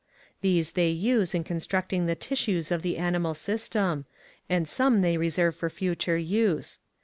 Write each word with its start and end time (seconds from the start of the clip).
These 0.41 0.71
they 0.71 0.89
use 0.89 1.35
in 1.35 1.43
constructing 1.43 2.07
the 2.07 2.15
tissues 2.15 2.71
of 2.71 2.81
the 2.81 2.97
animal 2.97 3.35
system, 3.35 4.05
and 4.49 4.67
some 4.67 5.01
they 5.01 5.15
reserve 5.15 5.55
for 5.55 5.69
future 5.69 6.17
use. 6.17 6.79